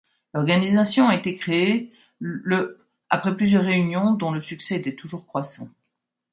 L'organisation 0.33 1.07
a 1.09 1.15
été 1.15 1.35
créée 1.35 1.93
le 2.17 2.87
après 3.11 3.37
plusieurs 3.37 3.63
réunions 3.65 4.13
dont 4.15 4.31
le 4.31 4.41
succès 4.41 4.77
était 4.77 4.95
toujours 4.95 5.27
croissant. 5.27 5.69